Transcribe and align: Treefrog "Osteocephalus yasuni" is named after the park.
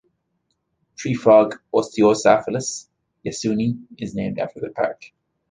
Treefrog 0.95 1.59
"Osteocephalus 1.71 2.87
yasuni" 3.23 3.77
is 3.99 4.15
named 4.15 4.39
after 4.39 4.59
the 4.59 4.69
park. 4.69 5.11